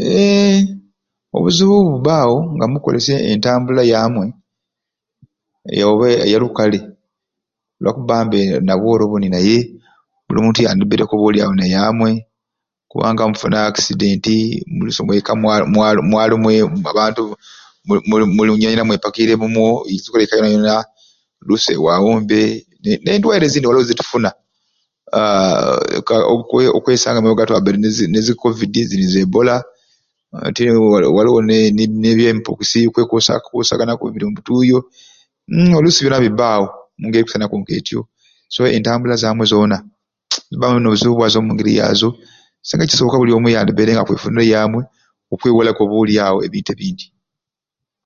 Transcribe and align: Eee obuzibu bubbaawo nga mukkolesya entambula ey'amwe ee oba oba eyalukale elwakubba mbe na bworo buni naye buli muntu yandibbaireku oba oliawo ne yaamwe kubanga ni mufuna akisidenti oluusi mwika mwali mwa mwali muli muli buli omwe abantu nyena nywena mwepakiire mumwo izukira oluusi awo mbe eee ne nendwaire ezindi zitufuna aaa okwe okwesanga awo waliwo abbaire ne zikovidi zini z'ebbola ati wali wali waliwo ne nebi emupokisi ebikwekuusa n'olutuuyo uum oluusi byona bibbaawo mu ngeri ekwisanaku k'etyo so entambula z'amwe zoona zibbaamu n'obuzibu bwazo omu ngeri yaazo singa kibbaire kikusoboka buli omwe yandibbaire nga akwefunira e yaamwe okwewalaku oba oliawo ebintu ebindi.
Eee 0.00 0.56
obuzibu 1.36 1.74
bubbaawo 1.88 2.36
nga 2.54 2.66
mukkolesya 2.72 3.16
entambula 3.32 3.80
ey'amwe 3.84 4.24
ee 5.74 5.82
oba 5.90 6.06
oba 6.08 6.22
eyalukale 6.26 6.78
elwakubba 7.78 8.16
mbe 8.26 8.38
na 8.66 8.74
bworo 8.80 9.04
buni 9.10 9.28
naye 9.32 9.58
buli 10.26 10.38
muntu 10.42 10.58
yandibbaireku 10.64 11.14
oba 11.14 11.26
oliawo 11.28 11.52
ne 11.56 11.66
yaamwe 11.74 12.10
kubanga 12.90 13.22
ni 13.24 13.28
mufuna 13.32 13.56
akisidenti 13.68 14.36
oluusi 14.76 15.00
mwika 15.06 15.32
mwali 15.42 15.64
mwa 15.72 15.88
mwali 16.10 16.34
muli 16.42 16.56
muli 16.58 16.58
buli 16.58 16.62
omwe 16.66 16.90
abantu 16.92 17.22
nyena 18.58 18.58
nywena 18.60 18.86
mwepakiire 18.88 19.34
mumwo 19.40 19.66
izukira 19.94 20.46
oluusi 21.42 21.72
awo 21.94 22.08
mbe 22.22 22.40
eee 22.42 22.96
ne 23.02 23.12
nendwaire 23.12 23.44
ezindi 23.48 23.68
zitufuna 23.88 24.30
aaa 25.18 26.02
okwe 26.34 26.62
okwesanga 26.78 27.18
awo 27.22 27.36
waliwo 27.40 27.56
abbaire 27.60 27.78
ne 28.12 28.20
zikovidi 28.26 28.80
zini 28.90 29.06
z'ebbola 29.12 29.54
ati 30.46 30.60
wali 30.68 30.78
wali 30.92 31.06
waliwo 31.16 31.40
ne 31.48 31.58
nebi 32.02 32.22
emupokisi 32.30 32.76
ebikwekuusa 32.78 33.40
n'olutuuyo 33.86 34.78
uum 35.52 35.70
oluusi 35.78 36.00
byona 36.04 36.18
bibbaawo 36.24 36.66
mu 36.98 37.04
ngeri 37.06 37.20
ekwisanaku 37.22 37.54
k'etyo 37.66 38.00
so 38.54 38.60
entambula 38.76 39.14
z'amwe 39.22 39.44
zoona 39.50 39.76
zibbaamu 40.50 40.78
n'obuzibu 40.80 41.14
bwazo 41.18 41.36
omu 41.40 41.52
ngeri 41.54 41.72
yaazo 41.78 42.08
singa 42.66 42.84
kibbaire 42.88 42.88
kikusoboka 42.88 43.16
buli 43.20 43.32
omwe 43.36 43.50
yandibbaire 43.54 43.92
nga 43.92 44.02
akwefunira 44.04 44.42
e 44.46 44.50
yaamwe 44.52 44.82
okwewalaku 45.32 45.80
oba 45.84 45.94
oliawo 46.02 46.38
ebintu 46.46 46.70
ebindi. 46.74 47.06